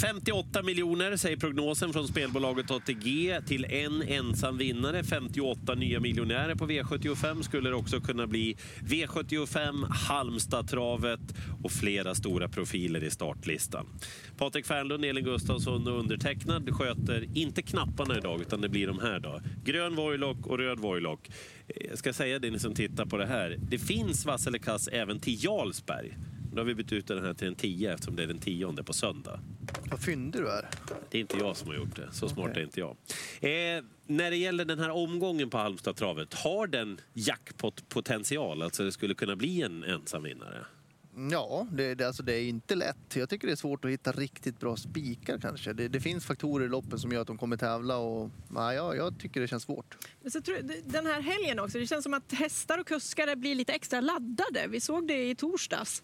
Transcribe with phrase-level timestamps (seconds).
[0.00, 5.04] 58 miljoner säger prognosen från spelbolaget ATG till en ensam vinnare.
[5.04, 8.56] 58 nya miljonärer på V75 skulle det också kunna bli.
[8.80, 11.20] V75, Halmstadtravet
[11.62, 13.86] och flera stora profiler i startlistan.
[14.36, 19.20] Patrik Fernlund, Elin Gustafsson och undertecknad sköter inte knapparna idag utan det blir de här
[19.20, 19.40] då.
[19.64, 21.28] Grön Voilock och röd Voilock.
[21.68, 23.56] Eh, jag ska säga det ni som tittar på det här.
[23.70, 26.16] Det finns Vasselekass även till Jarlsberg.
[26.52, 28.84] Nu har vi bytt ut den här till en 10 eftersom det är den tionde
[28.84, 29.40] på söndag.
[29.90, 30.68] Vad fyndig du är.
[31.10, 32.08] Det är inte jag som har gjort det.
[32.12, 32.62] Så smart Okej.
[32.62, 32.96] är inte jag.
[33.40, 38.62] Eh, när det gäller den här omgången på Halmstadtravet, har den jackpot-potential?
[38.62, 40.64] Alltså det skulle kunna bli en ensam vinnare?
[41.18, 43.16] Ja, det, det, alltså det är inte lätt.
[43.16, 45.72] Jag tycker det är svårt att hitta riktigt bra spikar kanske.
[45.72, 48.96] Det, det finns faktorer i loppen som gör att de kommer tävla och nej, jag,
[48.96, 49.96] jag tycker det känns svårt.
[50.22, 53.54] Men så tror den här helgen också, det känns som att hästar och kuskar blir
[53.54, 54.66] lite extra laddade.
[54.68, 56.02] Vi såg det i torsdags.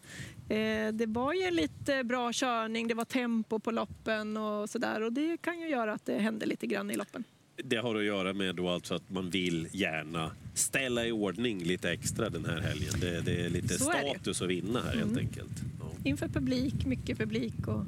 [0.48, 5.02] Eh, det var ju lite bra körning, det var tempo på loppen och sådär.
[5.02, 7.24] Och det kan ju göra att det händer lite grann i loppen.
[7.64, 11.90] Det har att göra med då alltså att man vill gärna ställa i ordning lite
[11.90, 12.94] extra den här helgen.
[13.00, 13.98] Det, det är lite Så är.
[13.98, 14.10] Mm.
[14.14, 15.52] status att vinna här helt enkelt.
[15.80, 17.84] Ja, Inför publik, mycket publik och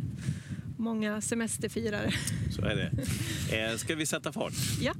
[0.77, 2.11] många semesterfirare.
[2.51, 2.91] så är det.
[3.57, 4.53] Eh, ska vi sätta fart?
[4.81, 4.95] Ja,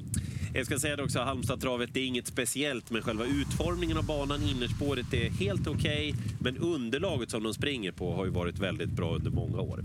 [0.57, 4.43] jag ska säga det också, Halmstadtravet, det är inget speciellt men själva utformningen av banan.
[4.43, 9.15] Innerspåret är helt okej, men underlaget som de springer på har ju varit väldigt bra
[9.15, 9.85] under många år.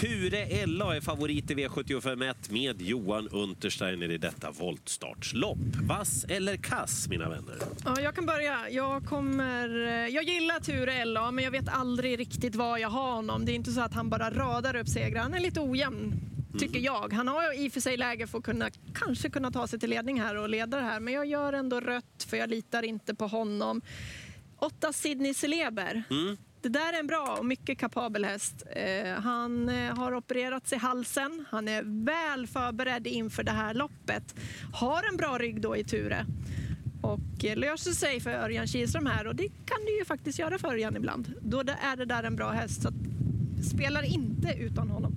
[0.00, 5.58] Ture LA är favorit i V751 med Johan Untersteiner i detta voltstartslopp.
[5.82, 7.56] Vass eller kass, mina vänner?
[7.84, 8.70] Ja, jag kan börja.
[8.70, 13.12] Jag, kommer, eh, jag gillar Ture LA, men jag vet aldrig riktigt var jag har
[13.12, 13.44] honom.
[13.44, 15.22] Det är inte så att han bara radar upp segrar.
[15.22, 16.12] Han är lite ojämn,
[16.58, 17.12] tycker jag.
[17.12, 19.90] Han har i och för sig läge för att kunna, kanske kunna ta sig till
[19.90, 23.14] ledning här och leda det här, men jag gör ändå rött för jag litar inte
[23.14, 23.82] på honom.
[24.58, 26.02] Åtta Sidney Celeber.
[26.62, 28.66] Det där är en bra och mycket kapabel häst.
[28.76, 31.44] Eh, han eh, har opererats i halsen.
[31.50, 34.34] Han är väl förberedd inför det här loppet.
[34.72, 36.26] Har en bra rygg då i Ture.
[37.02, 40.58] Och eh, löser sig för Örjan Kihlström här och det kan det ju faktiskt göra
[40.58, 41.34] för Örjan ibland.
[41.42, 42.82] Då är det där en bra häst.
[42.82, 42.92] Så
[43.62, 45.16] spelar inte utan honom.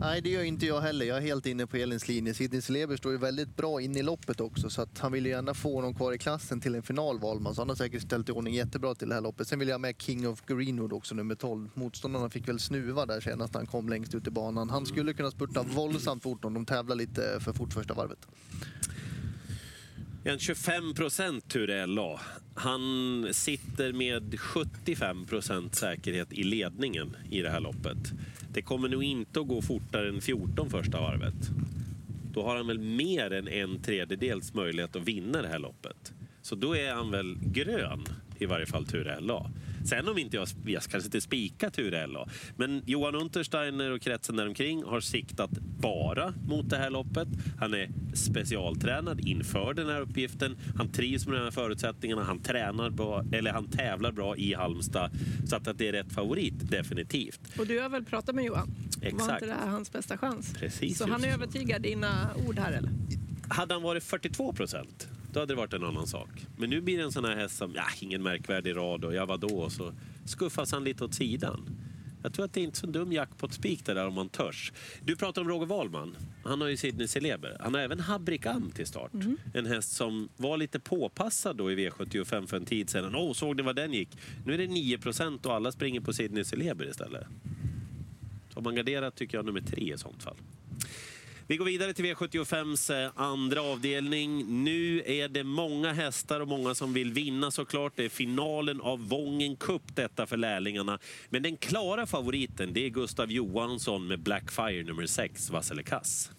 [0.00, 1.06] Nej, det gör inte jag heller.
[1.06, 2.34] Jag är helt inne på Elins linje.
[2.34, 5.30] Sidney Celeber står ju väldigt bra in i loppet också så att han vill ju
[5.30, 7.54] gärna få honom kvar i klassen till en final, Wahlman.
[7.54, 9.48] Så han har säkert ställt i ordning jättebra till det här loppet.
[9.48, 11.68] Sen vill jag ha med King of Greenwood också, nummer 12.
[11.74, 14.70] Motståndarna fick väl snuva där senast när han kom längst ut i banan.
[14.70, 18.26] Han skulle kunna spurta våldsamt fort om de tävlar lite för fort första varvet.
[20.28, 22.20] En 25 procent Ture LA.
[22.54, 28.12] Han sitter med 75 procent säkerhet i ledningen i det här loppet.
[28.52, 31.34] Det kommer nog inte att gå fortare än 14 första varvet.
[32.32, 36.12] Då har han väl mer än en tredjedels möjlighet att vinna det här loppet.
[36.42, 38.04] Så då är han väl grön,
[38.38, 39.50] i varje fall Ture LA.
[39.84, 44.36] Sen om inte jag, jag kanske inte spikar Ture LA, men Johan Untersteiner och kretsen
[44.36, 47.28] däromkring har siktat bara mot det här loppet.
[47.58, 50.56] Han är specialtränad inför den här uppgiften.
[50.76, 52.24] Han trivs med de här förutsättningarna.
[52.24, 55.10] Han tränar bra, eller han tävlar bra i Halmstad.
[55.46, 57.40] Så att, att det är rätt favorit, definitivt.
[57.58, 58.74] Och du har väl pratat med Johan?
[59.00, 59.32] Var Exakt.
[59.32, 60.54] inte det här hans bästa chans?
[60.58, 61.40] Precis, Så han just så.
[61.42, 62.90] övertygar dina ord här eller?
[63.48, 66.28] Hade han varit 42 procent, då hade det varit en annan sak.
[66.56, 69.26] Men nu blir det en sån här häst som, ja, ingen märkvärdig rad och ja,
[69.26, 69.58] vadå?
[69.58, 69.92] Och så
[70.24, 71.68] skuffas han lite åt sidan.
[72.22, 74.72] Jag tror att det är inte så dum jackpot-spik det där om man törs.
[75.04, 76.16] Du pratar om Roger Wahlman.
[76.44, 77.56] Han har ju Sidney Celeber.
[77.60, 79.10] Han har även Habrik Am till start.
[79.54, 83.14] En häst som var lite påpassad då i V75 för en tid sedan.
[83.14, 84.18] Åh, såg ni vad den gick?
[84.44, 87.26] Nu är det 9 procent och alla springer på Sidney Celeber istället.
[88.54, 90.36] Om man garderar tycker jag nummer tre i sånt fall.
[91.48, 94.64] Vi går vidare till V75s eh, andra avdelning.
[94.64, 97.92] Nu är det många hästar och många som vill vinna såklart.
[97.96, 100.98] Det är finalen av Vången Cup detta för lärlingarna.
[101.30, 106.30] Men den klara favoriten det är Gustav Johansson med Blackfire nummer 6, Vasselekass.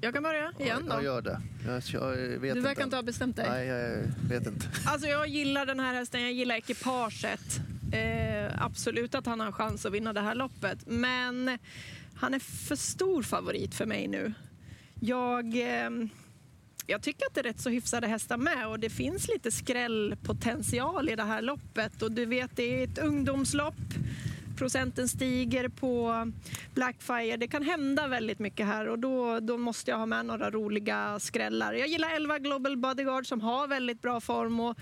[0.00, 1.04] Jag kan börja igen Jag då.
[1.04, 1.40] gör det.
[1.66, 2.96] Jag, jag vet Du verkar inte inte.
[2.96, 3.46] ha bestämt dig.
[3.50, 4.66] Nej, jag vet inte.
[4.86, 7.60] Alltså jag gillar den här hästen, jag gillar ekipaget.
[7.92, 10.78] Eh, absolut att han har en chans att vinna det här loppet.
[10.86, 11.58] Men
[12.16, 14.34] han är för stor favorit för mig nu.
[15.00, 15.90] Jag, eh,
[16.86, 21.08] jag tycker att det är rätt så hyfsade hästar med och det finns lite skrällpotential
[21.08, 22.02] i det här loppet.
[22.02, 23.74] Och du vet, det är ett ungdomslopp.
[24.56, 26.26] Procenten stiger på
[26.74, 27.36] Blackfire.
[27.36, 31.20] Det kan hända väldigt mycket här och då, då måste jag ha med några roliga
[31.20, 31.72] skrällar.
[31.72, 34.76] Jag gillar 11 Global Bodyguard som har väldigt bra form och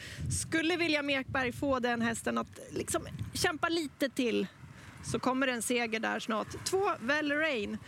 [0.44, 3.02] skulle vilja Mekberg få den hästen att liksom
[3.34, 4.46] kämpa lite till
[5.04, 6.64] så kommer en seger där snart.
[6.64, 7.40] Två Valerain.
[7.40, 7.78] Rain.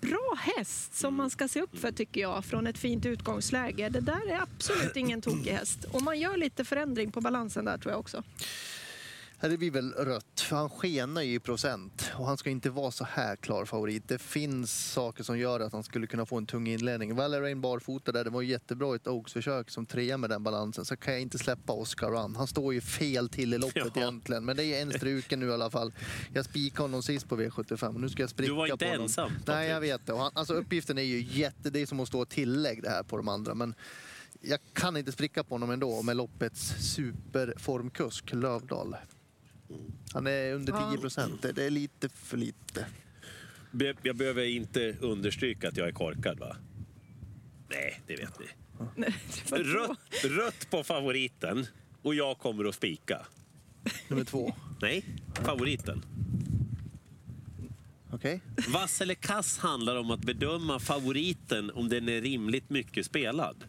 [0.00, 3.88] Bra häst som man ska se upp för tycker jag från ett fint utgångsläge.
[3.88, 7.78] Det där är absolut ingen tokig häst och man gör lite förändring på balansen där
[7.78, 8.22] tror jag också.
[9.40, 12.70] Ja, Det blir väl rött, för han skenar ju i procent och han ska inte
[12.70, 14.08] vara så här klar favorit.
[14.08, 17.14] Det finns saker som gör att han skulle kunna få en tung inledning.
[17.16, 20.84] Valerain barfota där, det var jättebra i ett Oaks-försök som trea med den balansen.
[20.84, 22.36] Så kan jag inte släppa Oscar Run.
[22.36, 24.02] Han står ju fel till i loppet Ja.
[24.02, 25.92] egentligen, men det är en struken nu i alla fall.
[26.34, 28.90] Jag spikade honom sist på V75 och nu ska jag spricka Du var inte på
[28.90, 29.02] honom.
[29.04, 29.46] ensam, Patrik.
[29.48, 30.16] Nej, jag vet det.
[30.18, 31.70] Han, alltså, uppgiften är ju jätte...
[31.70, 33.74] Det är som att stå tillägg det här på de andra, men
[34.40, 38.96] jag kan inte spricka på honom ändå med loppets superformkusk Lövdahl.
[40.12, 40.90] Han är under Ja.
[40.90, 41.42] 10 procent.
[41.42, 42.86] Det är lite för lite.
[44.02, 46.56] Jag behöver inte understryka att jag är korkad va?
[47.70, 48.46] Nej, det vet ni.
[48.96, 49.14] Nej,
[49.48, 49.56] det.
[49.56, 51.66] Rött, rött på favoriten
[52.02, 53.26] och jag kommer att spika.
[54.08, 54.54] Nummer två.
[54.80, 55.04] Nej,
[55.34, 56.02] favoriten.
[58.12, 58.40] Okej?
[58.68, 63.64] Vass eller kass handlar om att bedöma favoriten om den är rimligt mycket spelad.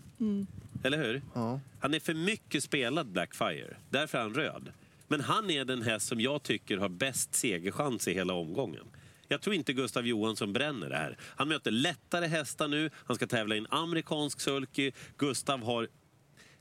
[0.83, 1.21] Eller hur?
[1.33, 1.59] Ja.
[1.79, 3.77] Han är för mycket spelad Blackfire.
[3.89, 4.71] Därför är han röd.
[5.09, 8.85] Men han är den häst som jag tycker har bäst segerchans i hela omgången.
[9.27, 11.17] Jag tror inte Gustav Johansson bränner det här.
[11.21, 12.89] Han möter lättare hästar nu.
[12.95, 14.91] Han ska tävla i en amerikansk sulky.
[15.17, 15.87] Gustav har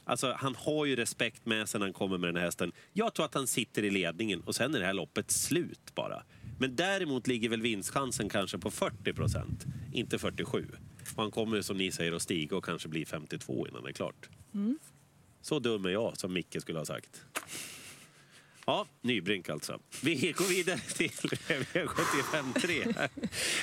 [0.04, 2.72] Alltså, han har ju respekt med sig när han kommer med den här hästen.
[2.92, 6.22] Jag tror att han sitter i ledningen och sen är det här loppet slut bara.
[6.58, 10.66] Men däremot ligger väl vinstchansen kanske på 40 procent, inte 47.
[11.16, 13.92] Och han kommer som ni säger att stiga och kanske bli 52 innan det är
[13.92, 14.28] klart.
[15.42, 17.24] Så dum är jag, som Micke skulle ha sagt.
[18.69, 19.79] Ja, Nybrink alltså.
[20.03, 22.85] Vi går vidare till V75 3.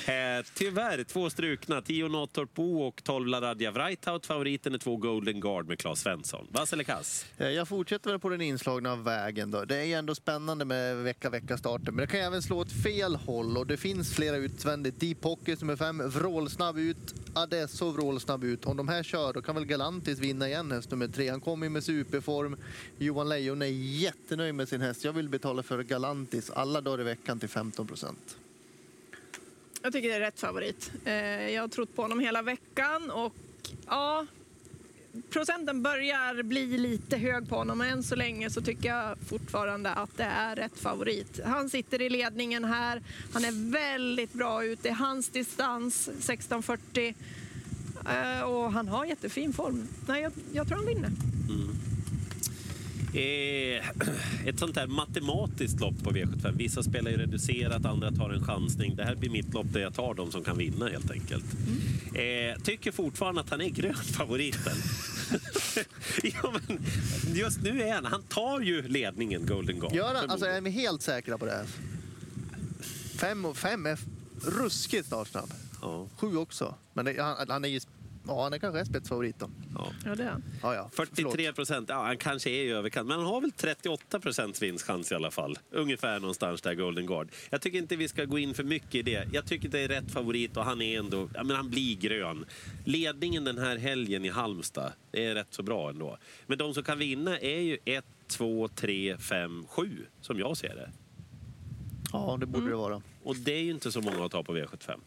[0.06, 1.82] Eh, tyvärr, två strukna.
[1.82, 4.26] 10 Nottorp Bo och 12 Laradja Wrightout.
[4.26, 6.46] Favoriten är två Golden Guard med Claes Svensson.
[6.50, 7.26] Vass eller kass?
[7.38, 9.50] Eh, Jag fortsätter väl på den inslagna vägen.
[9.50, 9.64] Då.
[9.64, 13.56] Det är ju ändå spännande med vecka-vecka-starten, men det kan även slå åt fel håll
[13.56, 15.00] och det finns flera utvändigt.
[15.00, 17.14] Deep Pocket nummer fem, vrålsnabb ut.
[17.34, 18.64] Adesso vrålsnabb ut.
[18.64, 21.28] Om de här kör, då kan väl Galantis vinna igen häst nummer tre.
[21.28, 22.56] Han kommer ju med superform.
[22.98, 23.66] Johan Lejon är
[24.00, 24.95] jättenöjd med sin häst.
[25.04, 28.36] Jag vill betala för Galantis alla dagar i veckan till 15 procent.
[29.82, 30.90] Jag tycker det är rätt favorit.
[31.04, 31.14] Eh,
[31.50, 33.32] Jag har trott på honom hela veckan och
[33.86, 34.26] ja,
[35.30, 39.90] procenten börjar bli lite hög på honom men än så länge så tycker jag fortfarande
[39.90, 41.40] att det är rätt favorit.
[41.44, 43.02] Han sitter i ledningen här.
[43.32, 44.82] Han är väldigt bra ut.
[44.82, 47.14] Det är hans distans, 16.40.
[48.08, 49.88] Eh, Och han har jättefin form.
[50.06, 51.10] Nej, jag, jag tror han vinner.
[53.16, 53.84] Eh,
[54.46, 56.56] ett sånt här matematiskt lopp på V75.
[56.56, 58.96] Vissa spelar ju reducerat, andra tar en chansning.
[58.96, 61.44] Det här blir mitt lopp där jag tar de som kan vinna helt enkelt.
[62.14, 64.76] Eh, tycker fortfarande att han är grön favoriten.
[66.22, 66.78] ja, men
[67.34, 69.94] just nu är han, han tar ju ledningen Golden Guard.
[69.94, 70.30] Gör han?
[70.30, 71.66] Alltså, är vi helt säkra på det här?
[73.16, 73.98] Fem, och fem är
[74.42, 75.52] ruskigt startsnabb.
[75.82, 76.74] ja, Sju också.
[76.92, 77.80] Men det, han, han är ju...
[78.26, 79.50] Ja, han är kanske är spetsfavorit då.
[79.74, 79.92] ja.
[80.04, 80.44] Ja, det är han.
[80.62, 80.90] Ja, ja.
[80.92, 85.12] 43 procent, ja han kanske är i överkant, men han har väl 38 procents vinstchans
[85.12, 85.58] i alla fall.
[85.70, 87.28] Ungefär någonstans där Golden Guard.
[87.50, 89.28] Jag tycker inte vi ska gå in för mycket i det.
[89.32, 92.44] Jag tycker det är rätt favorit och han är ändå, ja, men han blir grön.
[92.84, 96.18] Ledningen den här helgen i Halmstad, det är rätt så bra ändå.
[96.46, 100.74] Men de som kan vinna är ju 1, 2, 3, 5, 7 som jag ser
[100.74, 100.90] det.
[102.12, 103.02] Ja, det borde det vara.
[103.22, 105.00] Och det är ju inte så många att ta på V75.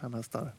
[0.00, 0.52] Fem hästar.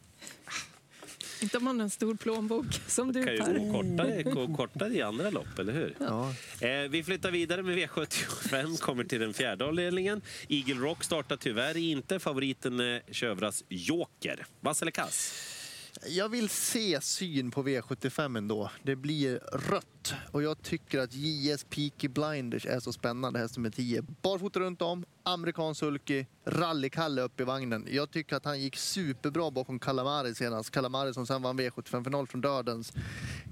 [1.41, 3.53] Inte om man har en stor plånbok som du kan ju Per.
[3.53, 5.95] gå kortare, gå kortare i andra lopp, eller hur?
[5.99, 6.33] Ja.
[6.67, 10.21] Eh, vi flyttar vidare med V75, kommer till den fjärde avdelningen.
[10.49, 12.19] Eagle Rock startar tyvärr inte.
[12.19, 14.45] Favoriten är Tjövras Joker.
[14.59, 15.33] Vass eller kass?
[16.05, 18.71] Jag vill se syn på V75 ändå.
[18.83, 20.13] Det blir rött.
[20.31, 24.01] Och jag tycker att JS Peaky Blinders är så spännande, häst nummer 10.
[24.21, 27.87] Barfota runt om, amerikansk sulky, rallykalle upp i vagnen.
[27.91, 30.71] Jag tycker att han gick superbra bakom Calamari senast.
[30.71, 32.93] Calamari som sen vann V75-final från Dödens.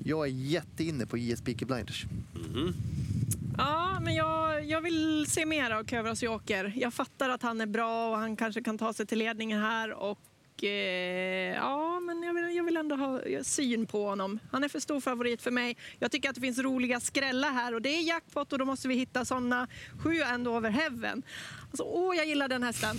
[0.03, 2.05] Jag är jätteinne på JS Peaky Blinders.
[3.57, 6.73] Ja, men jag, jag vill se mer av Kövras Joker.
[6.75, 9.91] Jag fattar att han är bra och han kanske kan ta sig till ledningen här.
[9.93, 13.07] Och, eh, ja, men jag vill, jag vill ändå ha
[13.43, 14.39] syn på honom.
[14.51, 15.77] Han är för stor favorit för mig.
[15.99, 18.87] Jag tycker att det finns roliga skrällar här och det är jackpot och då måste
[18.87, 19.67] vi hitta såna.
[20.03, 21.23] Sju and over heaven.
[21.69, 22.97] Alltså, åh, jag gillar den hästen.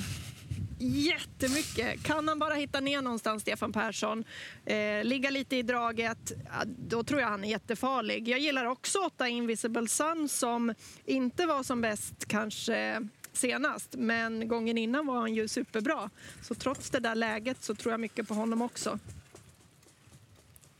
[0.79, 2.03] Jättemycket.
[2.03, 4.25] Kan han bara hitta ner någonstans, Stefan Persson,
[4.65, 6.33] eh, ligga lite i draget,
[6.67, 8.29] då tror jag han är jättefarlig.
[8.29, 14.79] Jag gillar också åtta Invisible Sun som inte var som bäst kanske senast, men gången
[14.79, 16.11] innan var han ju superbra.
[16.43, 18.99] Så trots det där läget så tror jag mycket på honom också.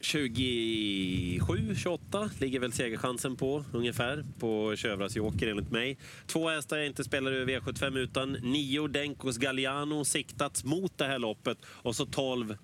[0.07, 5.99] 27, 28 ligger väl segerchansen på ungefär på Tjövras Joker enligt mig.
[6.27, 11.19] Två hästar jag inte spelar över V75 utan nio Denkos Galliano siktats mot det här
[11.19, 12.57] loppet och så 12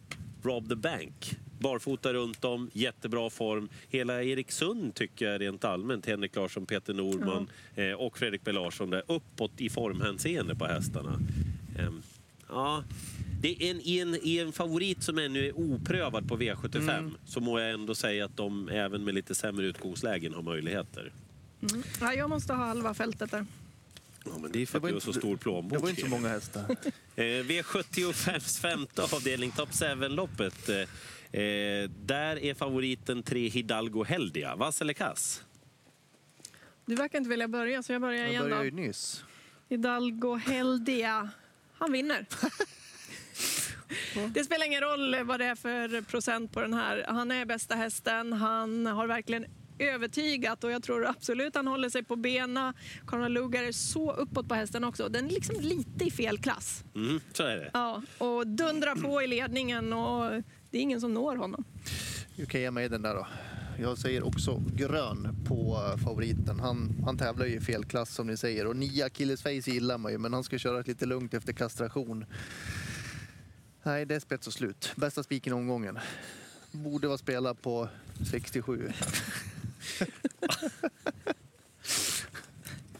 [0.43, 1.37] Rob the Bank.
[1.59, 3.69] Barfota runt om, jättebra form.
[3.89, 8.91] Hela Eriksund tycker jag rent allmänt, Henrik Larsson, Peter Norman eh, och Fredrik B Larsson,
[8.91, 11.21] där uppåt i formhänseende på hästarna.
[11.79, 12.03] Ehm,
[12.49, 12.85] ja,
[13.43, 17.41] det är en, i, en, I en favorit som ännu är oprövad på V75 så
[17.41, 21.13] må jag ändå säga att de även med lite sämre utgångslägen har möjligheter.
[21.73, 21.83] Mm.
[22.01, 23.47] Ja, jag måste ha halva fältet där.
[24.25, 25.79] Ja, men det är för att du har så stor plånbok.
[25.79, 26.65] Det var inte så många hästar.
[27.17, 30.69] Eh, V75 femte avdelning, Top 7-loppet.
[30.69, 34.57] Eh, eh, där är favoriten tre Hidalgo Heldia.
[34.57, 35.45] Vass eller kass?
[36.87, 39.25] Du verkar inte vilja börja, så jag börjar Jag igen började ju nyss.
[39.69, 41.31] Hidalgo Heldia.
[41.73, 42.27] Han vinner.
[44.35, 47.05] Det spelar ingen roll vad det är för procent på den här.
[47.09, 48.33] Han är bästa hästen.
[48.33, 49.47] Han har verkligen
[49.79, 52.75] övertygat och jag tror absolut han håller sig på benen.
[53.07, 55.09] Conrad Lugar är så uppåt på hästen också.
[55.09, 56.85] Den är liksom lite i fel klass.
[56.95, 57.71] Mm, så är det.
[57.73, 60.31] Ja, och dundrar på i ledningen och
[60.71, 61.65] det är ingen som når honom.
[62.37, 63.27] Du kan ge mig den där då.
[63.79, 66.61] Jag säger också grön på favoriten.
[66.61, 68.67] Han, han tävlar ju i fel klass som ni säger.
[68.67, 72.25] Och nio Achilles face gillar man ju, men han ska köra lite lugnt efter kastration.
[73.83, 74.93] Nej, det är spets och slut.
[74.97, 75.99] Bästa spiken i omgången.
[76.73, 77.89] Borde vara spelad på
[78.31, 78.93] 67.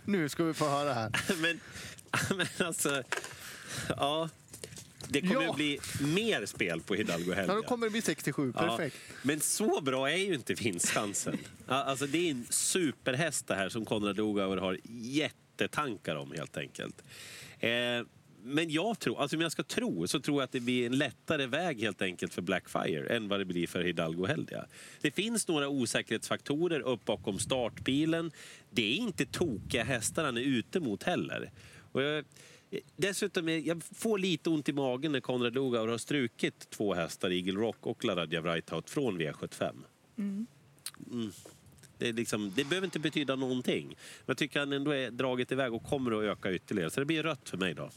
[0.05, 1.11] nu ska vi få höra här.
[1.43, 1.61] men,
[2.37, 3.03] men alltså...
[3.89, 4.29] Ja.
[5.09, 5.51] Det kommer Ja.
[5.51, 7.55] att bli mer spel på Hidalgo Ja, Heldia.
[7.57, 8.53] då kommer det bli 67.
[8.57, 8.97] Ja, Perfekt.
[9.23, 11.39] men så bra är ju inte vinstchansen.
[11.69, 16.57] Ja, Alltså det är en superhäst det här som Konrad Lugauer har jättetankar om helt
[16.57, 17.03] enkelt.
[17.59, 17.71] Eh,
[18.45, 20.99] men jag tror, alltså om jag ska tro, så tror jag att det blir en
[20.99, 24.67] lättare väg helt enkelt för Blackfire än vad det blir för Hidalgo Heldia.
[25.01, 28.33] Det finns några osäkerhetsfaktorer upp bakom startbilen.
[28.71, 31.51] Det är inte tokiga hästar han är ute mot heller.
[31.93, 32.25] Och jag,
[32.97, 37.31] Dessutom är, jag får lite ont i magen när Konrad Lugauer har strukit två hästar,
[37.31, 39.73] Eagle Rock och Laradja Wrightout, från V75.
[40.19, 40.47] Mm.
[41.99, 43.87] Det, är liksom, det behöver inte betyda någonting.
[43.87, 43.97] Men
[44.27, 46.91] jag tycker han ändå är dragit iväg och kommer att öka ytterligare.
[46.91, 47.91] Så det blir rött för mig då.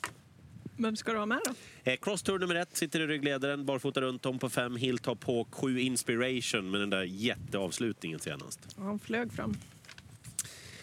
[0.77, 1.53] Vem ska du ha med då?
[1.91, 5.47] Eh, Cross Tour nummer ett sitter i ryggledaren, barfota runt om på fem, Hilltop Hawk,
[5.51, 8.59] sju Inspiration med den där jätteavslutningen senast.
[8.77, 9.55] Ja, Han flög fram.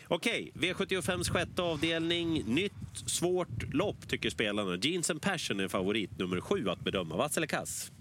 [0.09, 2.45] Okej, V75s sjätte avdelning.
[2.47, 2.73] Nytt,
[3.07, 4.77] svårt lopp tycker spelarna.
[4.77, 7.17] Jeans and Passion är favorit nummer sju att bedöma.
[7.17, 7.93] Vass eller kass?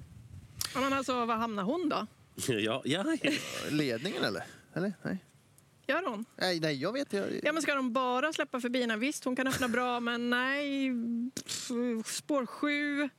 [0.74, 2.08] Ja, Men alltså, var hamnar hon då?
[2.54, 3.18] ja, ja,
[3.70, 4.44] Ledningen eller?
[4.74, 4.94] Eller?
[5.04, 5.18] Nej.
[5.92, 6.26] Gör hon?
[6.36, 7.14] Nej, nej, jag vet.
[7.14, 7.40] Jag...
[7.44, 8.98] Ja, men ska de bara släppa förbi henne?
[8.98, 10.92] Visst, hon kan öppna bra, men nej.
[12.06, 13.10] Spår sju.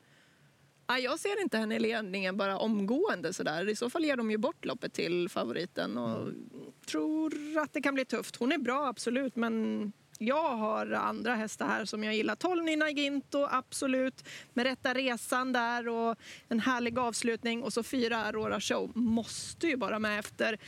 [0.87, 3.69] Ja, jag ser inte henne i ledningen bara omgående sådär.
[3.69, 6.33] I så fall ger de ju bort loppet till favoriten och
[6.87, 8.37] tror att det kan bli tufft.
[8.37, 12.35] Hon är bra, absolut, men jag har andra hästar här som jag gillar.
[12.35, 14.29] 12 Nina Ginto, absolut.
[14.53, 16.17] Med rätta resan där och
[16.49, 17.63] en härlig avslutning.
[17.63, 18.93] Och så fyra Aurora Show.
[18.95, 20.59] Måste ju vara med efter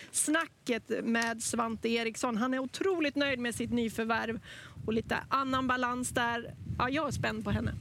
[0.65, 2.37] snacket med Svante Eriksson.
[2.37, 4.41] Han är otroligt nöjd med sitt nyförvärv
[4.87, 6.55] och lite annan balans där.
[6.79, 7.75] Ja, jag är spänd på henne.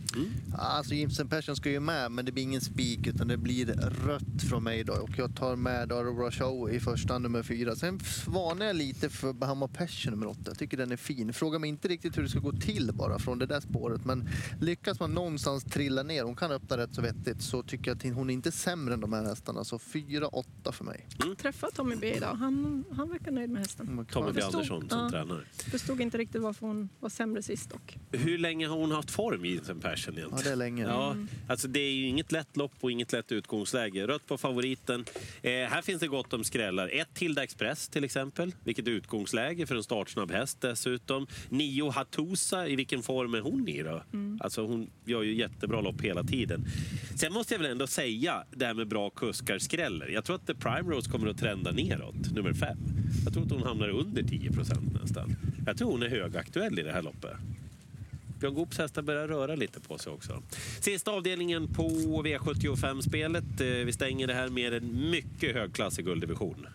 [0.58, 3.66] Alltså Jimson Persson ska ju med, men det blir ingen spik utan det blir
[4.06, 4.94] rött från mig då.
[4.94, 7.76] Och jag tar med Aurora Show i första nummer fyra.
[7.76, 10.42] Sen varnar jag lite för Bahama Passion nummer åtta.
[10.46, 11.34] Jag tycker den är fin.
[11.34, 14.06] Fråga mig inte riktigt hur det ska gå till bara från det där spåret.
[14.06, 14.30] Men
[14.62, 18.16] lyckas man någonstans trilla ner, hon kan öppna rätt så vettigt, så tycker jag att
[18.16, 19.64] hon är inte sämre än de här hästarna.
[19.64, 21.08] Så fyra, åtta för mig.
[21.38, 22.34] Träffade Tommy B idag.
[22.34, 24.06] Han, han verkar nöjd med hästen.
[24.12, 24.42] Tommy B.
[24.42, 25.10] Andersson som ja.
[25.10, 25.42] tränare.
[25.72, 27.98] Förstod inte riktigt varför hon var sämre sist dock.
[28.12, 30.84] Hur länge har hon haft form, Jeans and Passion Ja, det är länge.
[30.84, 31.16] Ja,
[31.48, 34.08] alltså det är ju inget lätt lopp och inget lätt utgångsläge.
[34.08, 35.06] Rött på favoriten.
[35.42, 36.90] Eh, här finns det gott om skrällar.
[36.94, 38.56] Ett Tilda Express till exempel.
[38.64, 41.28] Vilket utgångsläge för en startsnabb häst dessutom.
[41.50, 44.04] Nio Hatusa, i vilken form är hon i då?
[44.40, 46.66] Alltså hon gör ju jättebra lopp hela tiden.
[47.16, 50.08] Sen måste jag väl ändå säga det här med bra kuskar skräller.
[50.08, 52.78] Jag tror att The Prime Rose kommer att trenda neråt, nummer 5.
[53.24, 55.36] Jag tror att hon hamnar under 10 procent nästan.
[55.66, 57.32] Jag tror hon är högaktuell i det här loppet.
[58.40, 60.44] Björn Goops hästar börjar röra lite på sig också.
[60.80, 61.90] Sista avdelningen på
[62.26, 63.62] V75-spelet.
[63.62, 66.68] Eh, vi stänger det här med en mycket högklassig gulddivision.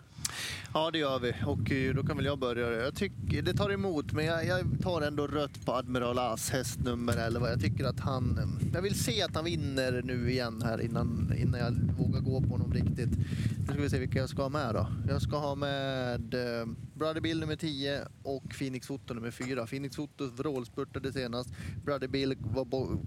[0.79, 1.35] Ja, det gör vi.
[1.47, 2.73] Och eh, då kan väl jag börja.
[2.73, 6.81] Jag tycker, det tar emot, men jag, jag tar ändå rött på Admiral As, häst
[6.81, 7.51] nummer 11.
[7.51, 8.39] Jag tycker att han...
[8.39, 12.41] Eh, jag vill se att han vinner nu igen här innan, innan jag vågar gå
[12.41, 13.11] på honom riktigt.
[13.59, 14.87] Nu ska vi se vilka jag ska ha med då.
[15.09, 19.67] Jag ska ha med eh, Brother Bill nummer 10 och Phoenix Foto nummer 4.
[19.67, 21.51] Phoenix Foto vrålspurtade senast.
[21.85, 22.65] Brother Bill var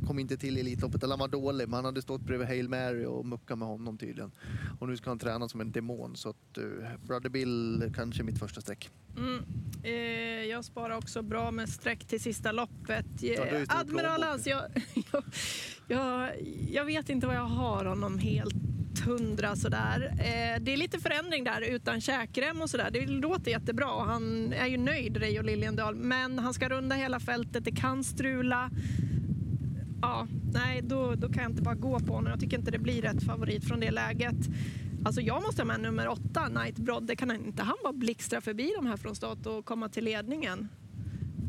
[0.07, 2.69] kom inte till i Elitloppet, eller han var dålig, men han hade stått bredvid Hail
[2.69, 4.31] Mary och muckat med honom tydligen.
[4.79, 6.63] Och nu ska han träna som en demon, så att eh,
[7.07, 7.60] Brother Bill
[7.95, 8.89] kanske mitt första streck.
[9.17, 9.43] Mm.
[9.83, 9.93] Eh,
[10.49, 13.05] jag sparar också bra med streck till sista loppet.
[13.19, 14.39] ju Eh, stor Admiral plånbok.
[14.39, 14.61] As, jag,
[15.11, 15.23] jag,
[15.87, 16.29] jag,
[16.71, 18.55] jag vet inte vad jag har honom helt
[19.01, 20.11] 100 sådär.
[20.11, 22.89] Eh, det är lite förändring där utan käkrem och sådär.
[22.91, 24.05] Det låter jättebra.
[24.05, 25.95] Han är ju nöjd, Reijo Liljendahl.
[25.95, 27.65] Men han ska runda hela fältet.
[27.65, 28.69] Det kan strula.
[30.01, 32.31] Ja, nej, då, då kan jag inte bara gå på honom.
[32.31, 34.37] Jag tycker inte det blir rätt favorit från det läget.
[35.05, 38.73] Alltså jag måste ha med nummer åtta, Knight Det kan inte han bara blixtra förbi
[38.75, 40.67] de här från start och komma till ledningen.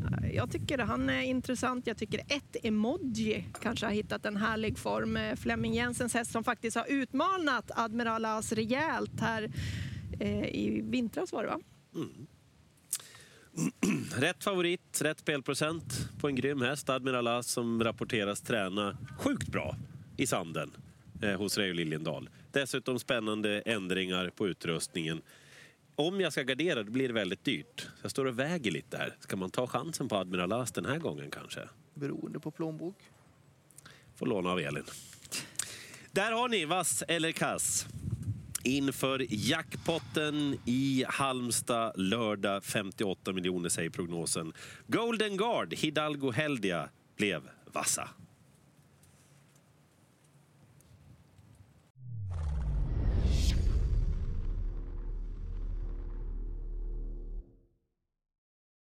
[0.05, 1.87] Eh, jag tycker han är intressant.
[1.87, 5.17] Jag tycker ett emoji kanske har hittat en härlig form.
[5.17, 9.51] Eh, Flemming Jensens häst som faktiskt har utmanat Admiral As rejält här
[10.19, 11.59] eh, i vintras var det va?
[11.95, 12.27] Mm.
[14.17, 16.89] Rätt favorit, rätt spelprocent på en grym häst.
[16.89, 19.75] Admiral As som rapporteras träna sjukt bra
[20.17, 20.71] i sanden
[21.23, 22.29] eh, hos Reijo Liljendahl.
[22.51, 25.21] Dessutom spännande ändringar på utrustningen
[25.95, 27.87] om jag ska gardera då blir det väldigt dyrt.
[28.01, 29.15] Jag står och väger lite här.
[29.19, 31.61] Ska man ta chansen på Admiral As den här gången kanske?
[31.93, 32.95] Beroende på plånbok.
[34.15, 34.83] Får låna av Elin.
[36.11, 37.87] Där har ni vass eller kass.
[38.63, 44.53] Inför jackpotten i Halmstad lördag 58 miljoner säger prognosen.
[44.87, 48.09] Golden Guard Hidalgo Heldia blev vassa.